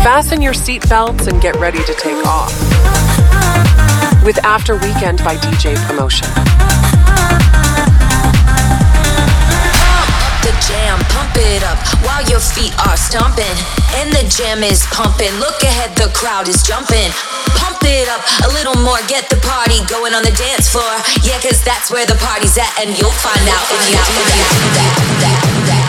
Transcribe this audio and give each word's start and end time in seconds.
Fasten 0.00 0.40
your 0.40 0.54
seatbelts 0.54 1.28
and 1.28 1.42
get 1.42 1.60
ready 1.60 1.84
to 1.84 1.92
take 1.92 2.24
off. 2.24 2.48
With 4.24 4.40
After 4.48 4.72
Weekend 4.80 5.20
by 5.20 5.36
DJ 5.36 5.76
Promotion. 5.84 6.24
the 10.40 10.56
jam, 10.64 10.96
pump 11.12 11.36
it 11.36 11.60
up 11.68 11.76
while 12.00 12.24
your 12.32 12.40
feet 12.40 12.72
are 12.88 12.96
stomping. 12.96 13.44
And 14.00 14.08
the 14.08 14.24
jam 14.32 14.64
is 14.64 14.88
pumping. 14.88 15.36
Look 15.36 15.60
ahead, 15.62 15.92
the 16.00 16.08
crowd 16.16 16.48
is 16.48 16.62
jumping. 16.64 17.12
Pump 17.60 17.84
it 17.84 18.08
up 18.08 18.24
a 18.48 18.50
little 18.56 18.80
more, 18.80 19.04
get 19.04 19.28
the 19.28 19.36
party 19.44 19.84
going 19.84 20.16
on 20.16 20.24
the 20.24 20.32
dance 20.32 20.72
floor. 20.72 20.96
Yeah, 21.28 21.36
cause 21.44 21.60
that's 21.62 21.92
where 21.92 22.06
the 22.06 22.16
party's 22.24 22.56
at, 22.56 22.72
and 22.80 22.96
you'll 22.96 23.12
find 23.20 23.44
out 23.52 23.68
if 23.68 23.84
you 23.84 24.00
do 24.00 24.16
that. 25.68 25.79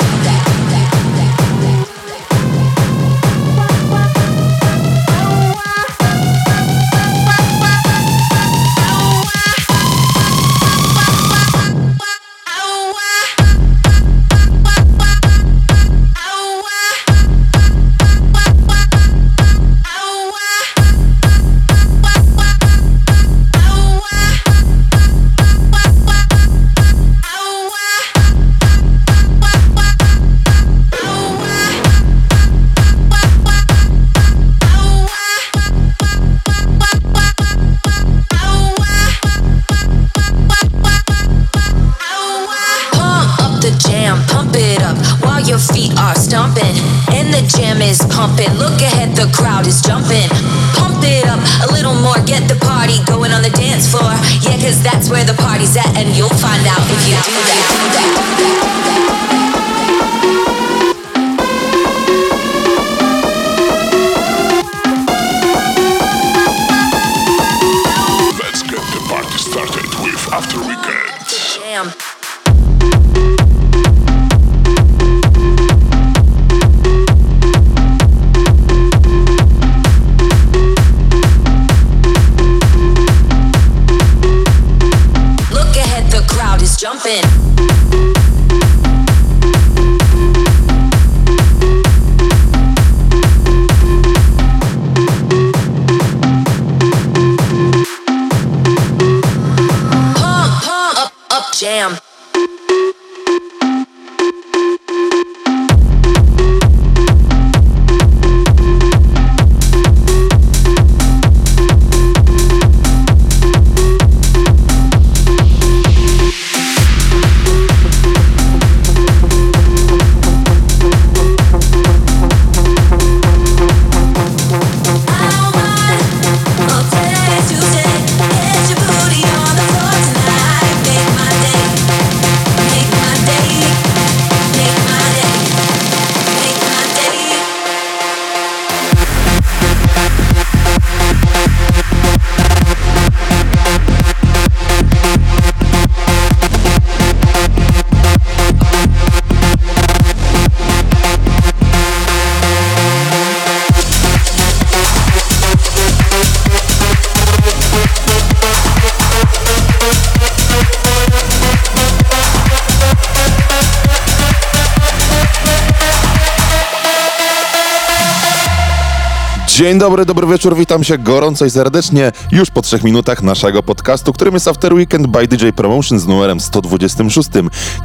Dzień 169.71 169.79
dobry, 169.79 170.05
dobry 170.05 170.27
wieczór, 170.27 170.55
witam 170.55 170.83
się 170.83 170.97
gorąco 170.97 171.45
i 171.45 171.49
serdecznie 171.49 172.11
już 172.31 172.49
po 172.49 172.61
trzech 172.61 172.83
minutach 172.83 173.23
naszego 173.23 173.63
podcastu, 173.63 174.13
którym 174.13 174.33
jest 174.33 174.47
After 174.47 174.73
Weekend 174.73 175.07
by 175.07 175.27
DJ 175.27 175.49
Promotion 175.55 175.99
z 175.99 176.07
numerem 176.07 176.39
126. 176.39 177.29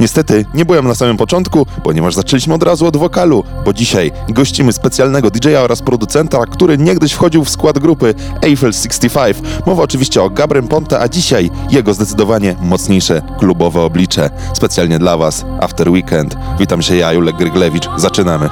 Niestety 0.01 0.45
nie 0.55 0.65
byłem 0.65 0.89
na 0.89 0.95
samym 0.95 1.17
początku, 1.17 1.67
ponieważ 1.85 2.15
zaczęliśmy 2.15 2.55
od 2.55 2.63
razu 2.63 2.87
od 2.87 2.97
wokalu, 2.97 3.45
bo 3.65 3.73
dzisiaj 3.73 4.13
gościmy 4.29 4.73
specjalnego 4.73 5.31
DJ-a 5.31 5.61
oraz 5.61 5.83
producenta, 5.83 6.47
który 6.47 6.79
niegdyś 6.79 7.13
wchodził 7.13 7.45
w 7.45 7.51
skład 7.51 7.79
grupy 7.79 8.15
Eiffel 8.43 8.73
65. 8.73 9.37
Mowa 9.67 9.83
oczywiście 9.83 10.23
o 10.23 10.31
Gabrem 10.31 10.69
Ponte, 10.69 11.01
a 11.01 11.09
dzisiaj 11.09 11.51
jego 11.71 11.95
zdecydowanie 11.95 12.57
mocniejsze 12.61 13.23
klubowe 13.39 13.81
oblicze. 13.81 14.31
Specjalnie 14.55 14.99
dla 14.99 15.17
Was 15.17 15.45
After 15.61 15.91
Weekend. 15.91 16.37
Witam 16.59 16.83
się 16.83 16.97
ja, 16.97 17.13
Julek 17.13 17.37
Gryglewicz. 17.37 17.89
Zaczynamy. 17.97 18.49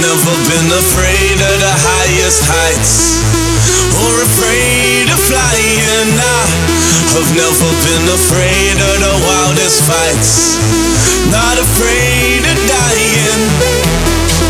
never 0.00 0.36
been 0.50 0.70
afraid 0.72 1.38
of 1.40 1.56
the 1.56 1.74
highest 1.74 2.42
heights 2.44 3.16
or 4.04 4.12
afraid 4.28 5.08
of 5.08 5.20
flying. 5.24 6.10
I 6.20 6.42
have 7.16 7.30
never 7.32 7.70
been 7.80 8.06
afraid 8.12 8.76
of 8.76 8.96
the 9.00 9.14
wildest 9.24 9.80
fights, 9.88 10.60
not 11.32 11.56
afraid 11.56 12.44
of 12.44 12.58
dying. 12.68 13.40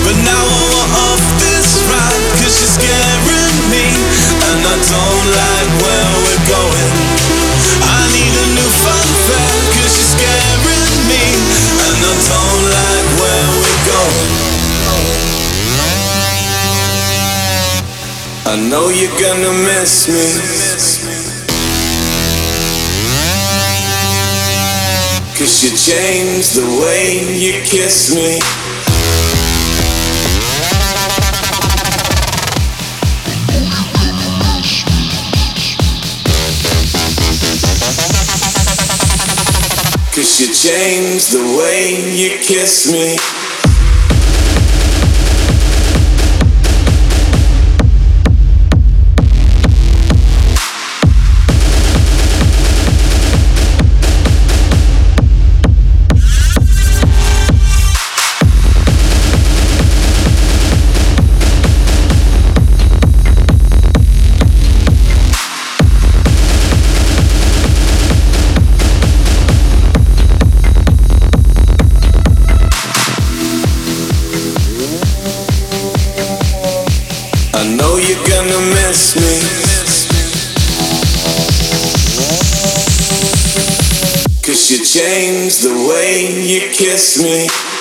But 0.02 0.16
now 0.26 0.42
I 0.42 0.62
want 0.74 0.92
off 1.14 1.22
this 1.38 1.68
ride, 1.86 2.26
cause 2.42 2.54
you're 2.58 2.74
scaring 2.82 3.56
me, 3.70 3.86
and 4.50 4.60
I 4.66 4.76
don't 4.82 5.28
like 5.30 5.70
where 5.78 6.10
we're 6.26 6.44
going. 6.50 7.15
I 18.48 18.54
know 18.54 18.90
you're 18.90 19.10
gonna 19.20 19.52
miss 19.64 20.06
me. 20.06 20.22
Cause 25.36 25.64
you 25.64 25.70
changed 25.76 26.54
the 26.54 26.64
way 26.80 27.26
you 27.34 27.60
kiss 27.64 28.14
me. 28.14 28.38
Cause 40.14 40.40
you 40.40 40.54
changed 40.54 41.32
the 41.32 41.56
way 41.58 42.14
you 42.14 42.38
kiss 42.38 42.92
me. 42.92 43.45
kiss 86.76 87.22
me. 87.22 87.75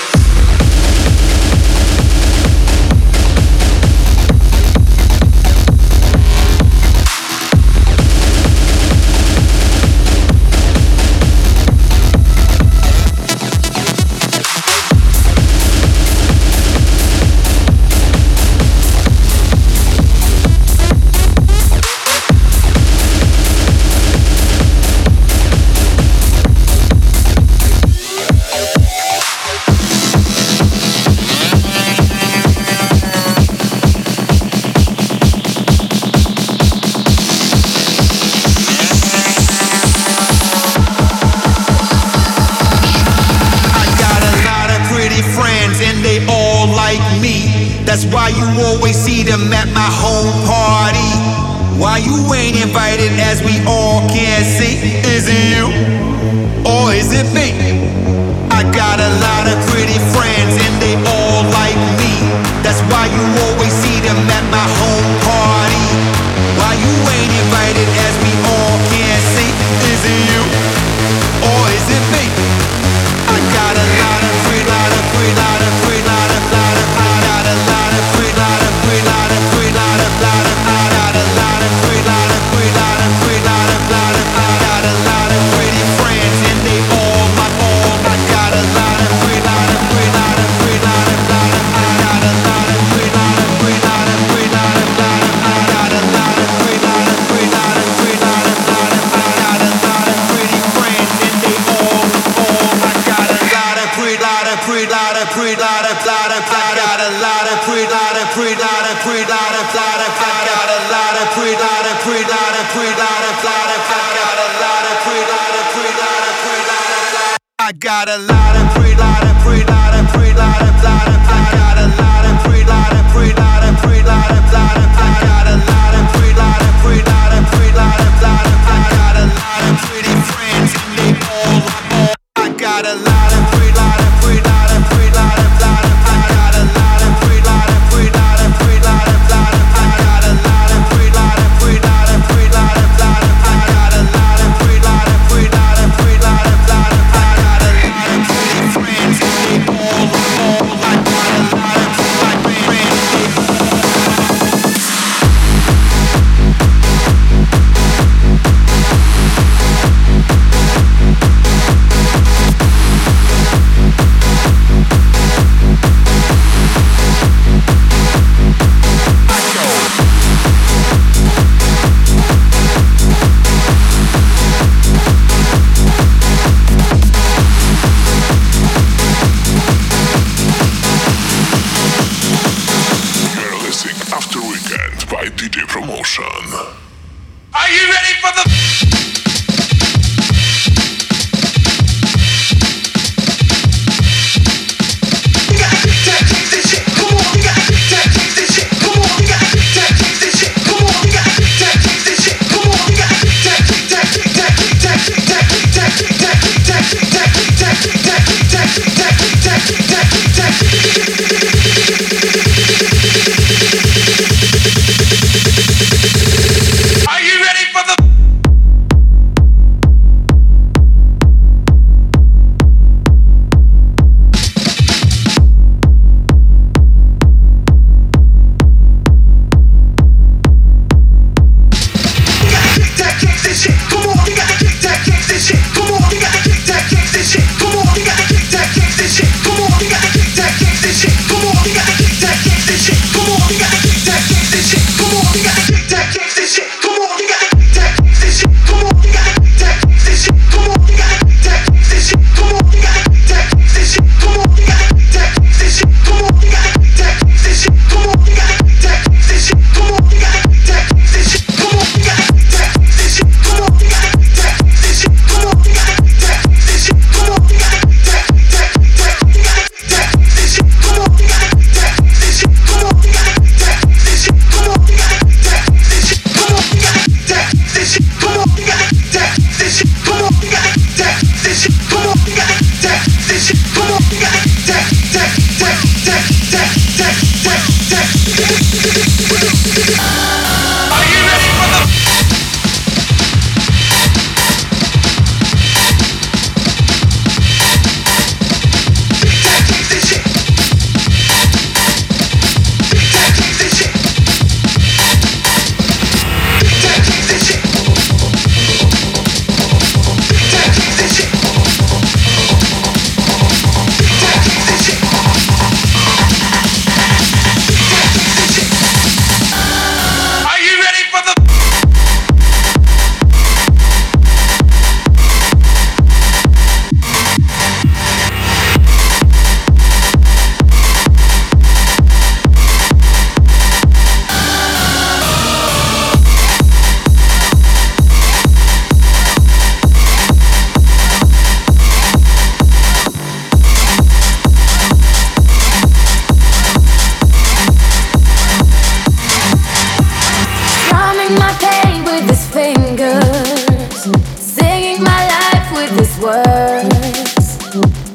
fingers, 352.75 354.07
singing 354.37 355.03
my 355.03 355.21
life 355.35 355.71
with 355.71 355.91
his 355.99 356.17
words, 356.19 357.57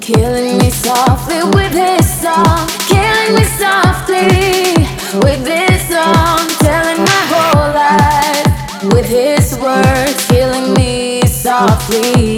killing 0.01 0.59
me 0.59 0.71
softly 0.71 1.43
with 1.57 1.73
his 1.73 2.07
song, 2.23 2.69
killing 2.89 3.35
me 3.35 3.45
softly 3.45 4.87
with 5.25 5.47
his 5.47 5.81
song, 5.89 6.41
telling 6.61 7.01
my 7.11 7.23
whole 7.33 7.71
life 7.75 8.93
with 8.95 9.07
his 9.07 9.59
words, 9.59 10.27
killing 10.27 10.75
me 10.75 11.23
softly 11.27 12.37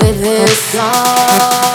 with 0.00 0.18
his 0.20 0.58
song. 0.58 1.71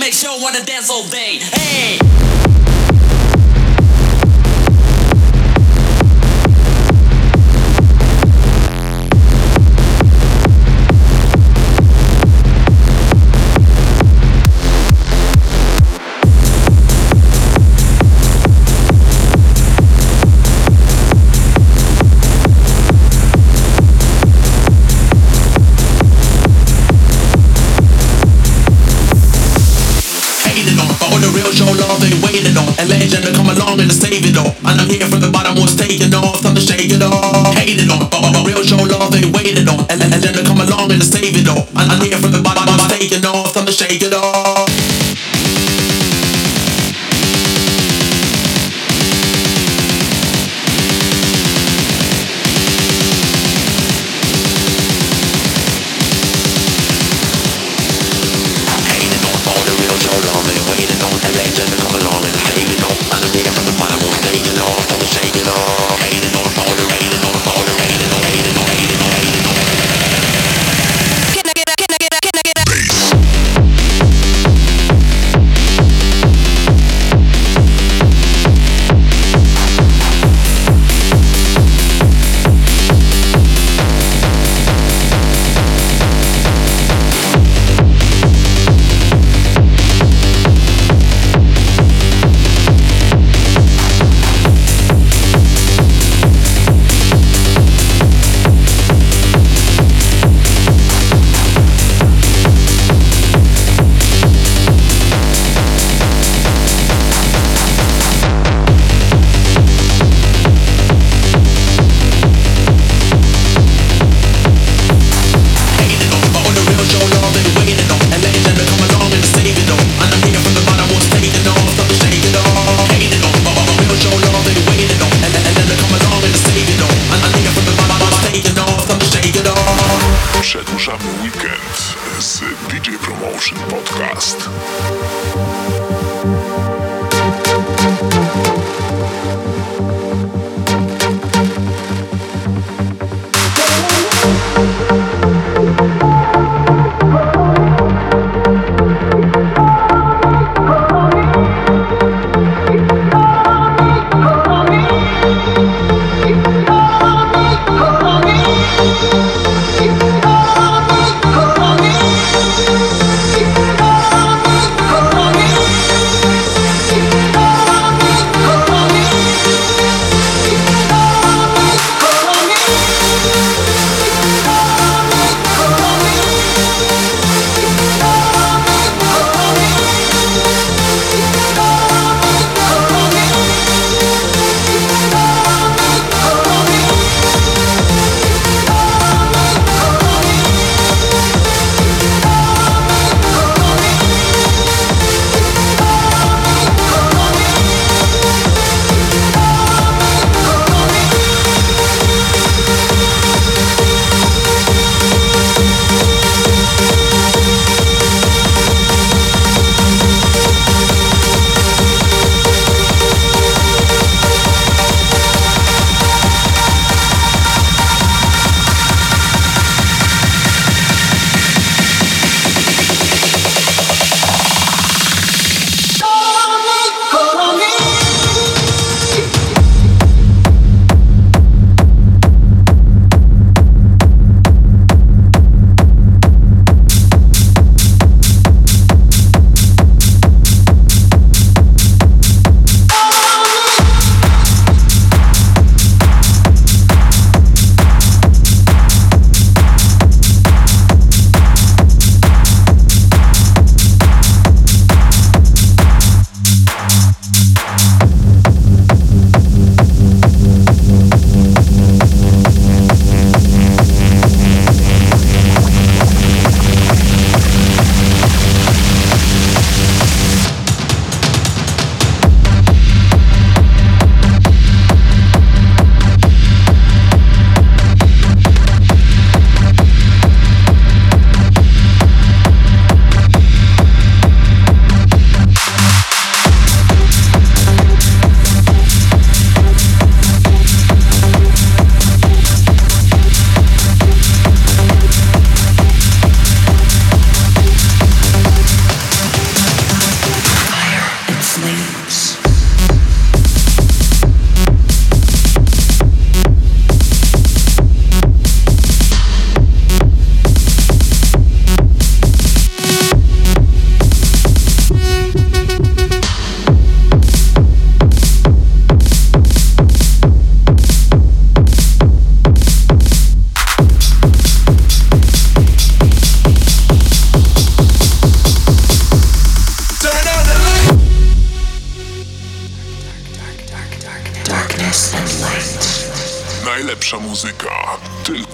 make 0.00 0.14
sure 0.14 0.30
wanna 0.40 0.64
dance 0.64 0.90
all 0.90 1.06
day. 1.08 1.38
Hey. 1.38 1.69
I'ma 43.56 43.70
shake 43.70 44.02
it 44.02 44.14
off. 44.14 44.39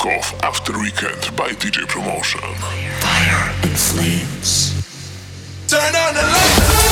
Tylko 0.07 0.23
w 0.23 0.45
After 0.45 0.77
Weekend 0.77 1.31
by 1.31 1.55
DJ 1.55 1.87
Promotion. 1.87 2.41
Fire 3.01 3.51
and 3.63 3.79
flames. 3.79 4.73
Turn 5.69 5.95
on 5.97 6.15
the 6.15 6.23
lights. 6.23 6.86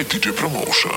By 0.00 0.08
DJ 0.08 0.32
Promotion. 0.32 0.96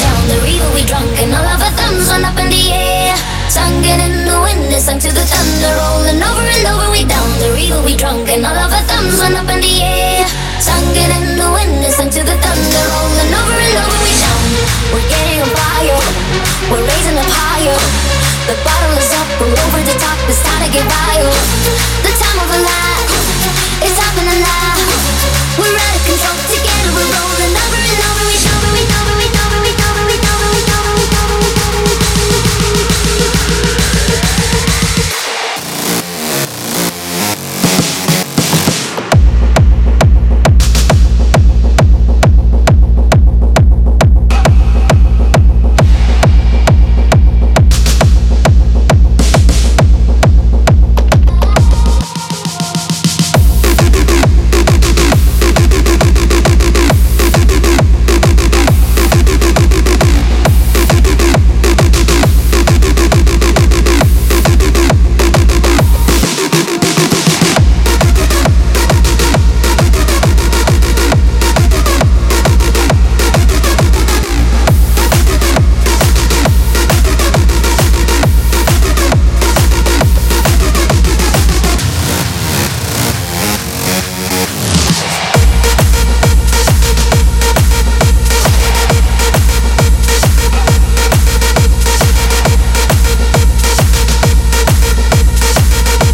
Down 0.00 0.22
the 0.32 0.38
river 0.40 0.68
we 0.72 0.80
drunk 0.88 1.12
and 1.20 1.36
all 1.36 1.44
of 1.44 1.60
our 1.60 1.74
thumbs 1.76 2.08
went 2.08 2.24
up 2.24 2.40
in 2.40 2.48
the 2.48 2.72
air. 2.72 3.12
Singing 3.52 4.00
in 4.00 4.24
the 4.24 4.32
wind 4.40 4.72
and 4.72 4.80
sung 4.80 4.96
to 4.96 5.12
the 5.12 5.24
thunder, 5.28 5.72
rolling 5.76 6.16
over 6.24 6.40
and 6.40 6.64
over. 6.72 6.88
We 6.88 7.04
down 7.04 7.28
the 7.44 7.52
river 7.52 7.84
we 7.84 8.00
drunk 8.00 8.32
and 8.32 8.48
all 8.48 8.56
of 8.56 8.72
our 8.72 8.80
thumbs 8.88 9.20
went 9.20 9.36
up 9.36 9.44
in 9.52 9.60
the 9.60 9.74
air. 9.84 10.24
Singing 10.56 11.12
in 11.20 11.36
the 11.36 11.48
wind 11.52 11.84
and 11.84 11.92
sung 11.92 12.08
to 12.16 12.22
the 12.24 12.36
thunder, 12.40 12.84
rolling 12.96 13.28
over 13.28 13.56
and 13.68 13.76
over. 13.84 13.98
We 14.08 14.12
down, 14.16 14.40
we're 14.96 15.04
getting 15.04 15.44
on 15.44 15.52
fire, 15.52 16.00
we're 16.72 16.80
raising 16.80 17.18
up 17.20 17.28
higher. 17.28 17.76
The 18.48 18.56
bottle 18.64 18.96
is 18.96 19.12
up, 19.20 19.28
we're 19.36 19.52
over 19.52 19.80
the 19.84 19.96
top. 20.00 20.16
It's 20.32 20.40
time 20.40 20.64
to 20.64 20.68
get 20.72 20.86
wild. 20.88 21.36
The 22.08 22.12
time 22.16 22.38
of 22.40 22.48
a 22.56 22.60
life, 22.64 23.84
it's 23.84 24.00
happening 24.00 24.40
now. 24.40 25.37
We're 25.58 25.74
out 25.74 25.96
of 25.98 26.02
control 26.06 26.38
together. 26.54 26.90
We're 26.94 27.10
rolling 27.18 27.54
over 27.58 27.82
and 27.82 28.00
over. 28.06 28.22
We 28.30 28.36
over, 28.46 28.70
we 28.78 28.82
over, 28.86 29.07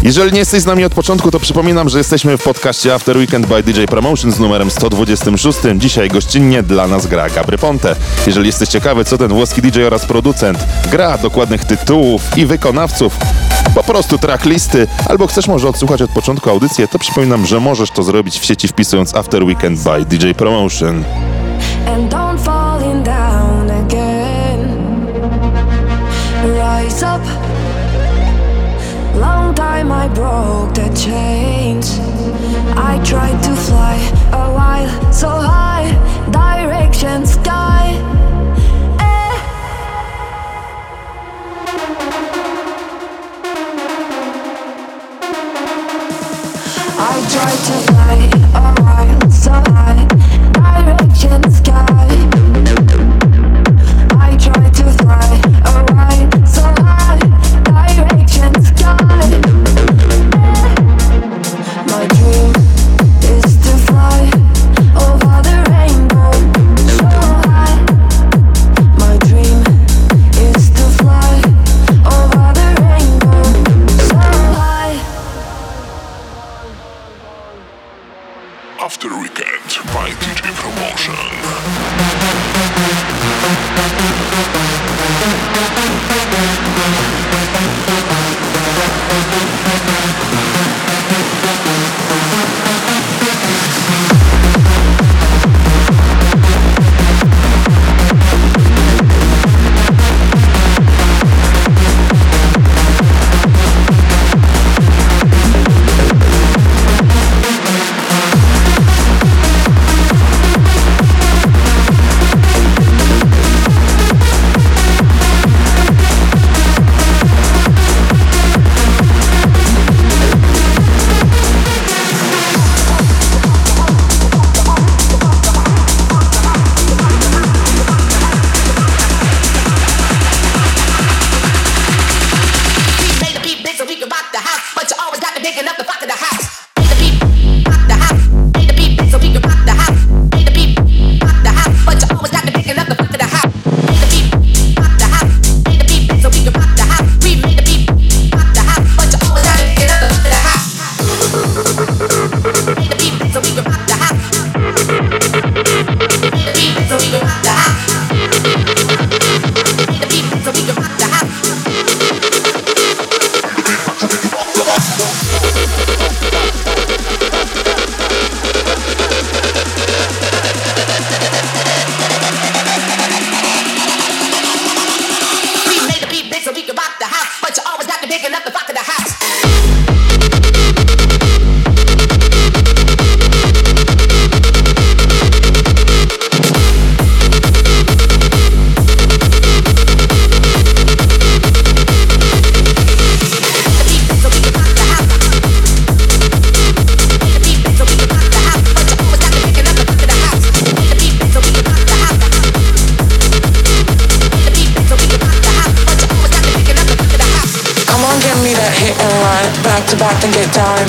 Jeżeli 0.05 0.31
nie 0.31 0.39
jesteś 0.39 0.61
z 0.61 0.65
nami 0.65 0.85
od 0.85 0.93
początku, 0.93 1.31
to 1.31 1.39
przypominam, 1.39 1.89
że 1.89 1.97
jesteśmy 1.97 2.37
w 2.37 2.43
podcaście 2.43 2.93
After 2.93 3.17
Weekend 3.17 3.45
by 3.45 3.63
DJ 3.63 3.83
Promotion 3.85 4.31
z 4.31 4.39
numerem 4.39 4.71
126. 4.71 5.59
Dzisiaj 5.75 6.09
gościnnie 6.09 6.63
dla 6.63 6.87
nas 6.87 7.07
gra 7.07 7.29
Gabry 7.29 7.57
Ponte. 7.57 7.95
Jeżeli 8.27 8.47
jesteś 8.47 8.69
ciekawy, 8.69 9.05
co 9.05 9.17
ten 9.17 9.27
włoski 9.27 9.61
DJ 9.61 9.83
oraz 9.83 10.05
producent 10.05 10.65
gra, 10.91 11.17
dokładnych 11.17 11.65
tytułów 11.65 12.37
i 12.37 12.45
wykonawców, 12.45 13.17
po 13.75 13.83
prostu 13.83 14.17
tracklisty, 14.17 14.87
albo 15.09 15.27
chcesz 15.27 15.47
może 15.47 15.69
odsłuchać 15.69 16.01
od 16.01 16.11
początku 16.11 16.49
audycję, 16.49 16.87
to 16.87 16.99
przypominam, 16.99 17.45
że 17.45 17.59
możesz 17.59 17.91
to 17.91 18.03
zrobić 18.03 18.39
w 18.39 18.45
sieci 18.45 18.67
wpisując 18.67 19.15
After 19.15 19.43
Weekend 19.43 19.79
by 19.79 20.05
DJ 20.05 20.31
Promotion. 20.31 21.03
After 78.85 79.09
Weekend 79.17 79.81
by 79.95 80.11
DJ 80.11 80.53
Promotion. 80.53 81.15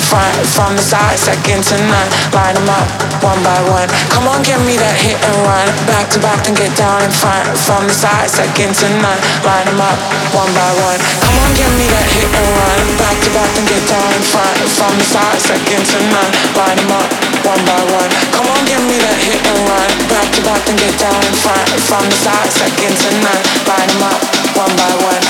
From 0.07 0.71
the 0.75 0.81
side, 0.81 1.19
second 1.19 1.67
to 1.67 1.75
none. 1.75 2.09
Line 2.31 2.55
them 2.55 2.69
up, 2.71 2.87
one 3.19 3.43
by 3.43 3.59
one. 3.67 3.91
Come 4.07 4.23
on, 4.31 4.39
give 4.39 4.59
me 4.63 4.79
that 4.79 4.95
hit 5.03 5.19
and 5.19 5.35
run. 5.43 5.67
Back 5.83 6.07
to 6.15 6.19
back, 6.23 6.47
then 6.47 6.55
get 6.55 6.71
down 6.79 7.03
in 7.03 7.11
front. 7.11 7.43
From 7.59 7.83
the 7.83 7.91
side, 7.91 8.31
second 8.31 8.71
to 8.79 8.87
none. 9.03 9.19
Line 9.43 9.67
them 9.67 9.83
up, 9.83 9.99
one 10.31 10.47
by 10.55 10.71
one. 10.79 10.99
Come 11.19 11.35
on, 11.43 11.51
give 11.59 11.71
me 11.75 11.85
that 11.91 12.07
hit 12.15 12.31
and 12.31 12.49
run. 12.55 12.79
Back 12.95 13.19
to 13.19 13.29
back, 13.35 13.51
then 13.51 13.67
get 13.67 13.83
down 13.91 14.07
in 14.15 14.23
front. 14.23 14.55
From 14.79 14.93
the 14.95 15.05
side, 15.11 15.39
second 15.43 15.83
to 15.83 15.99
none. 16.07 16.31
Line 16.55 16.79
them 16.79 16.91
up, 16.95 17.07
one 17.43 17.61
by 17.67 17.81
one. 17.91 18.09
Come 18.31 18.47
on, 18.47 18.61
give 18.63 18.83
me 18.87 18.95
that 19.03 19.17
hit 19.19 19.43
and 19.43 19.59
run. 19.67 19.89
Back 20.07 20.27
to 20.35 20.41
back, 20.47 20.61
then 20.63 20.79
get 20.79 20.95
down 20.95 21.19
in 21.19 21.35
front. 21.35 21.67
From 21.83 22.03
the 22.07 22.15
side, 22.15 22.51
second 22.55 22.95
to 22.95 23.09
none. 23.19 23.43
Line 23.67 23.89
them 23.91 24.03
up, 24.07 24.19
one 24.55 24.73
by 24.79 24.91
one, 25.03 25.21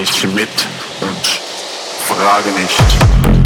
Dich 0.00 0.26
mit 0.28 0.48
und 1.02 1.40
frage 2.08 2.48
nicht. 2.52 3.39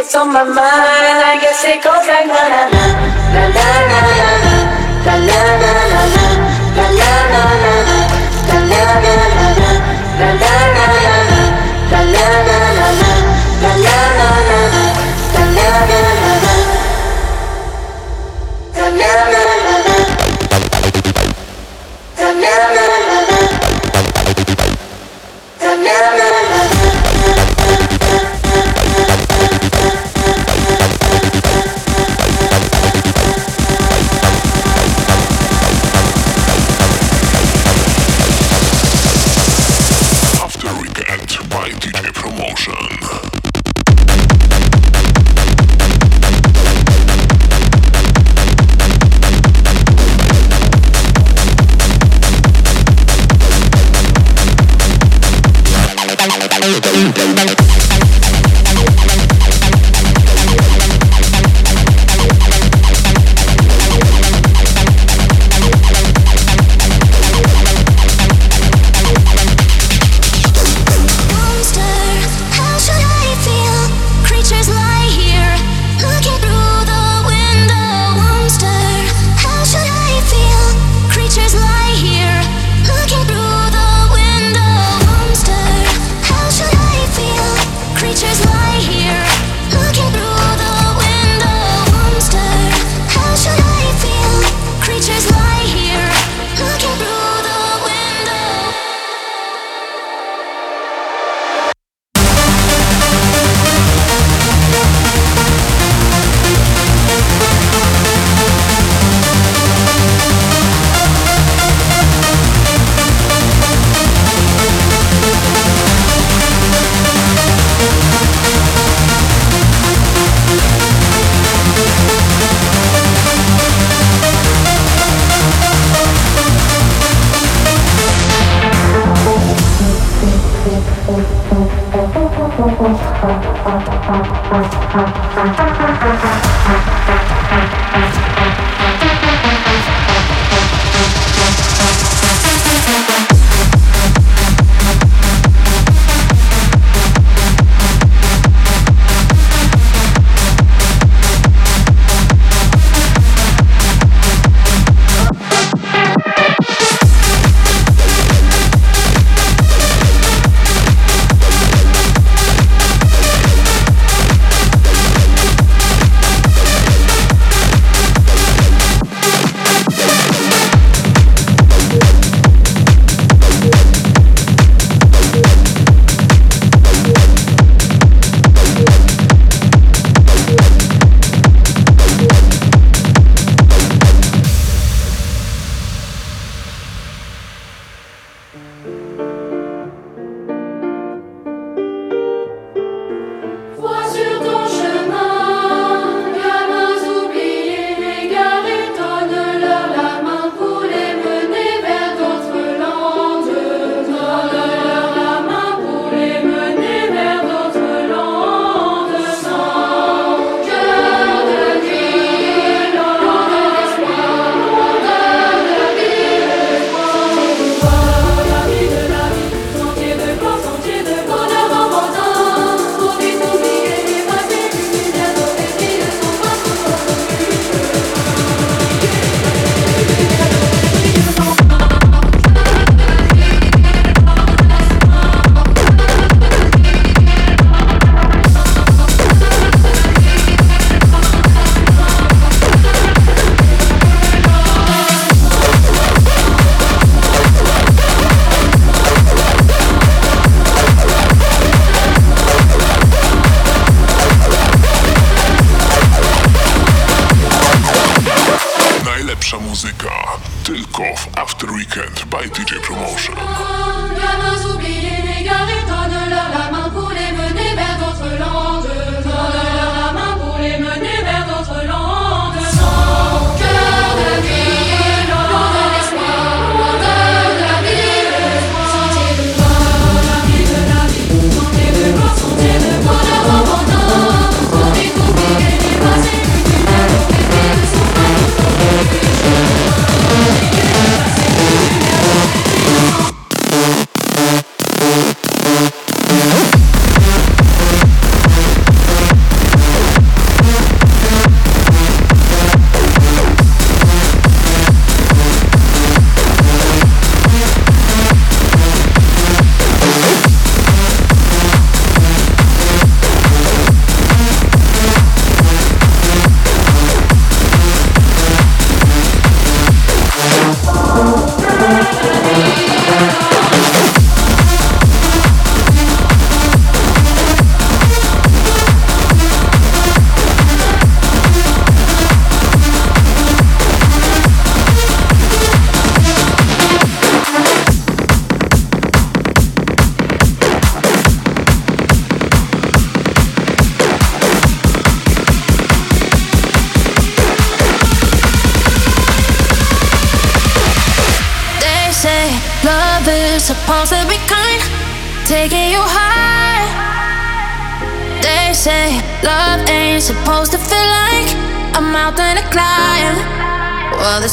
it's 0.00 0.14
on 0.14 0.32
my 0.32 0.42
mind. 0.42 0.56
I 0.56 1.38
guess 1.42 1.62
it 1.64 1.84
goes 1.84 2.06
like 2.08 2.26
na 2.26 2.42
na 2.52 2.62
na 2.72 3.44
na 3.52 3.66
na 3.90 4.00
na 4.04 4.64
na 5.04 5.14
na 5.28 5.40
na 5.60 6.02
na. 6.14 6.19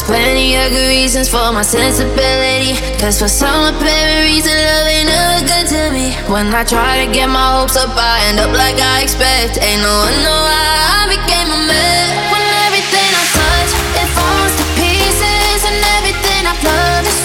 Plenty 0.08 0.56
of 0.56 0.72
good 0.72 0.88
reasons 0.88 1.28
for 1.28 1.52
my 1.52 1.62
sensibility. 1.62 2.80
Cause 2.98 3.20
for 3.20 3.28
some 3.28 3.76
apparent 3.76 4.24
reason, 4.24 4.56
love 4.56 4.88
ain't 4.88 5.12
never 5.12 5.40
good 5.44 5.68
to 5.68 5.82
me. 5.92 6.16
When 6.32 6.48
I 6.56 6.64
try 6.64 7.06
to 7.06 7.12
get 7.12 7.28
my 7.28 7.60
hopes 7.60 7.76
up, 7.76 7.92
I 7.92 8.24
end 8.32 8.40
up 8.40 8.56
like 8.56 8.80
I 8.80 9.04
expect. 9.04 9.60
Ain't 9.60 9.84
no 9.84 9.94
one 10.08 10.18
know 10.24 10.44
how 10.48 11.04
I 11.04 11.12
became 11.12 11.52
a 11.52 11.60
mess. 11.68 12.08
When 12.32 12.44
everything 12.66 13.10
I 13.22 13.24
touch, 13.36 13.72
it 14.00 14.10
falls 14.16 14.54
to 14.56 14.66
pieces. 14.80 15.60
And 15.68 15.78
everything 16.00 16.42
I've 16.48 16.64
loved 16.64 17.08
is 17.12 17.20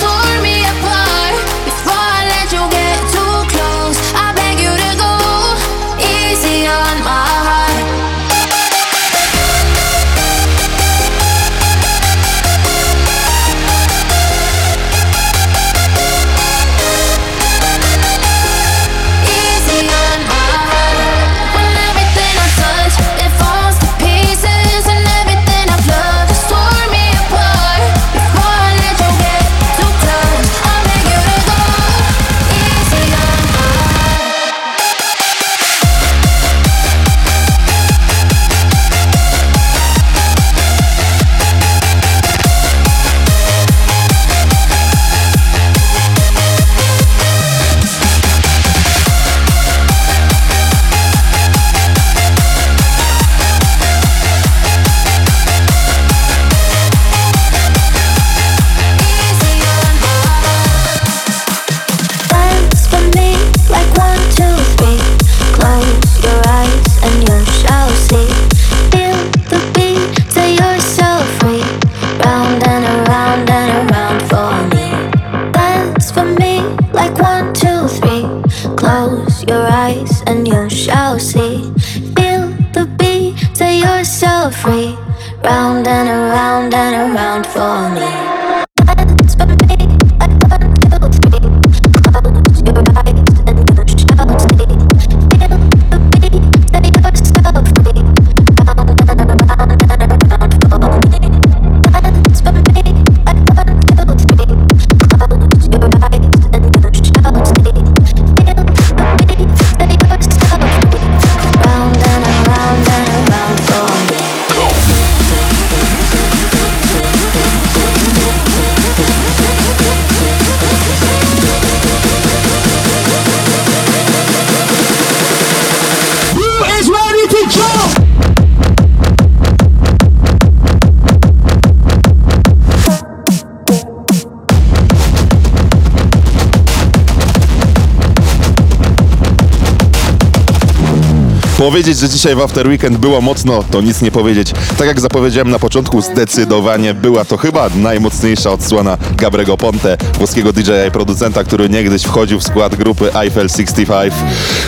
Powiedzieć, 141.63 141.99
że 141.99 142.09
dzisiaj 142.09 142.35
w 142.35 142.41
After 142.41 142.69
Weekend 142.69 142.99
było 142.99 143.21
mocno, 143.21 143.65
to 143.71 143.81
nic 143.81 144.03
nie 144.03 144.11
powiedzieć. 144.11 144.53
Tak 144.79 144.87
jak 144.87 145.01
zapowiedziałem 145.01 145.51
na 145.51 145.59
początku, 145.59 146.01
zdecydowanie 146.01 146.95
była 146.95 147.25
to 147.25 147.37
chyba 147.37 147.69
najmocniejsza 147.75 148.51
odsłona 148.53 148.99
Gabrego 149.17 149.57
Ponte, 149.57 149.97
włoskiego 150.19 150.53
DJ-a 150.53 150.87
i 150.87 150.91
producenta, 150.91 151.45
który 151.45 151.69
niegdyś 151.69 152.03
wchodził 152.03 152.41
w 152.41 152.45
skład 152.45 152.77
grupy 152.77 153.15
Eiffel 153.15 153.49
65. 153.49 154.15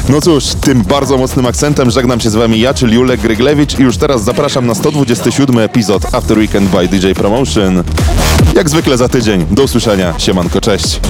No 0.08 0.20
cóż, 0.20 0.44
tym 0.60 0.82
bardzo 0.82 1.18
mocnym 1.18 1.46
akcentem 1.46 1.90
żegnam 1.90 2.20
się 2.20 2.30
z 2.30 2.34
wami 2.34 2.60
ja, 2.60 2.74
czyli 2.74 2.94
Julek 2.94 3.20
Gryglewicz 3.20 3.78
i 3.78 3.82
już 3.82 3.96
teraz 3.96 4.24
zapraszam 4.24 4.66
na 4.66 4.74
127 4.74 5.58
epizod 5.58 6.14
After 6.14 6.38
Weekend 6.38 6.70
by 6.70 6.88
DJ 6.88 7.12
Promotion. 7.12 7.82
Jak 8.54 8.70
zwykle 8.70 8.96
za 8.96 9.08
tydzień. 9.08 9.46
Do 9.50 9.62
usłyszenia. 9.62 10.14
Siemanko, 10.18 10.60
cześć. 10.60 11.00